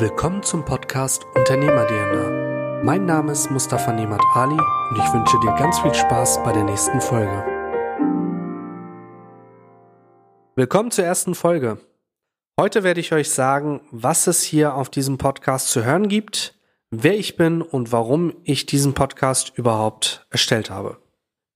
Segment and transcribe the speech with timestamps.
[0.00, 2.84] Willkommen zum Podcast Unternehmer DNA.
[2.84, 6.64] Mein Name ist Mustafa Nemat Ali und ich wünsche dir ganz viel Spaß bei der
[6.64, 7.44] nächsten Folge.
[10.56, 11.76] Willkommen zur ersten Folge.
[12.58, 16.54] Heute werde ich euch sagen, was es hier auf diesem Podcast zu hören gibt,
[16.90, 20.96] wer ich bin und warum ich diesen Podcast überhaupt erstellt habe.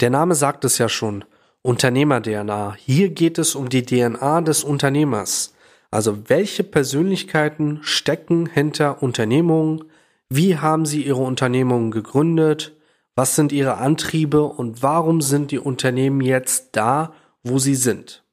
[0.00, 1.24] Der Name sagt es ja schon.
[1.62, 2.74] Unternehmer DNA.
[2.74, 5.54] Hier geht es um die DNA des Unternehmers.
[5.92, 9.84] Also welche Persönlichkeiten stecken hinter Unternehmungen?
[10.30, 12.74] Wie haben sie ihre Unternehmungen gegründet?
[13.14, 17.12] Was sind ihre Antriebe und warum sind die Unternehmen jetzt da,
[17.44, 18.24] wo sie sind?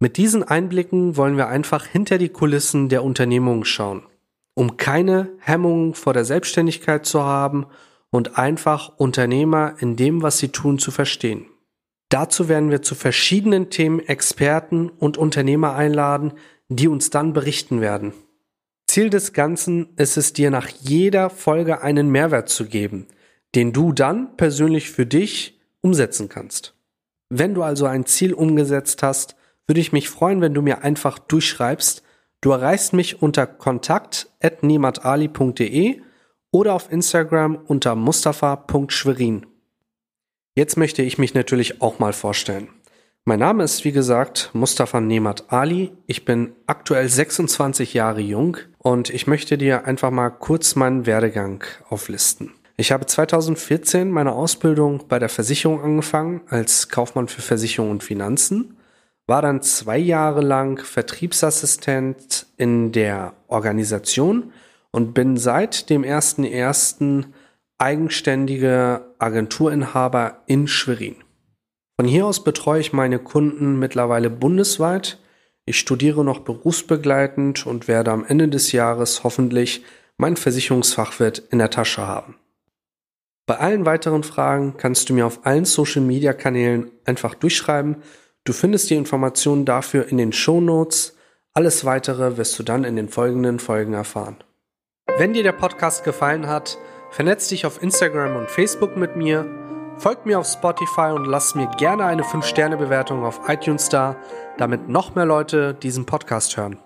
[0.00, 4.02] Mit diesen Einblicken wollen wir einfach hinter die Kulissen der Unternehmung schauen,
[4.54, 7.66] um keine Hemmungen vor der Selbstständigkeit zu haben
[8.10, 11.46] und einfach Unternehmer in dem, was sie tun, zu verstehen.
[12.08, 16.32] Dazu werden wir zu verschiedenen Themen Experten und Unternehmer einladen,
[16.68, 18.12] die uns dann berichten werden.
[18.86, 23.06] Ziel des Ganzen ist es dir nach jeder Folge einen Mehrwert zu geben,
[23.54, 26.74] den du dann persönlich für dich umsetzen kannst.
[27.28, 29.36] Wenn du also ein Ziel umgesetzt hast,
[29.66, 32.02] würde ich mich freuen, wenn du mir einfach durchschreibst.
[32.40, 36.00] Du erreichst mich unter kontakt.nimatali.de
[36.50, 39.44] oder auf Instagram unter mustafa.schwerin.
[40.58, 42.66] Jetzt möchte ich mich natürlich auch mal vorstellen.
[43.24, 45.92] Mein Name ist wie gesagt Mustafa Nemat Ali.
[46.08, 51.62] Ich bin aktuell 26 Jahre jung und ich möchte dir einfach mal kurz meinen Werdegang
[51.88, 52.54] auflisten.
[52.76, 58.78] Ich habe 2014 meine Ausbildung bei der Versicherung angefangen als Kaufmann für Versicherung und Finanzen,
[59.28, 64.52] war dann zwei Jahre lang Vertriebsassistent in der Organisation
[64.90, 67.26] und bin seit dem 1.1
[67.78, 71.16] eigenständige Agenturinhaber in Schwerin.
[71.98, 75.18] Von hier aus betreue ich meine Kunden mittlerweile bundesweit.
[75.64, 79.84] Ich studiere noch berufsbegleitend und werde am Ende des Jahres hoffentlich
[80.16, 82.36] mein Versicherungsfachwirt in der Tasche haben.
[83.46, 87.96] Bei allen weiteren Fragen kannst du mir auf allen Social Media Kanälen einfach durchschreiben.
[88.44, 91.16] Du findest die Informationen dafür in den Show Notes.
[91.54, 94.36] Alles weitere wirst du dann in den folgenden Folgen erfahren.
[95.16, 96.76] Wenn dir der Podcast gefallen hat,
[97.10, 99.46] Vernetz dich auf Instagram und Facebook mit mir,
[99.96, 104.16] folgt mir auf Spotify und lass mir gerne eine 5-Sterne-Bewertung auf iTunes da,
[104.58, 106.78] damit noch mehr Leute diesen Podcast hören.